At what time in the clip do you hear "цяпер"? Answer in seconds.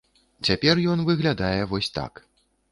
0.49-0.81